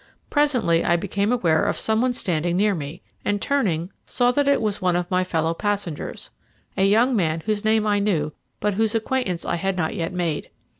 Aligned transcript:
Presently 0.31 0.83
I 0.83 0.95
became 0.95 1.31
aware 1.31 1.63
of 1.63 1.77
some 1.77 2.01
one 2.01 2.11
standing 2.13 2.57
near 2.57 2.73
me, 2.73 3.03
and, 3.23 3.39
turning, 3.39 3.91
saw 4.07 4.31
that 4.31 4.47
it 4.47 4.59
was 4.59 4.81
one 4.81 4.95
of 4.95 5.11
my 5.11 5.23
fellow 5.23 5.53
passengers, 5.53 6.31
a 6.75 6.85
young 6.87 7.15
man 7.15 7.41
whose 7.45 7.63
name 7.63 7.85
I 7.85 7.99
knew 7.99 8.33
but 8.59 8.73
whose 8.73 8.95
acquaintance 8.95 9.45
I 9.45 9.57
had 9.57 9.77
not 9.77 9.93
yet 9.93 10.11
made. 10.11 10.49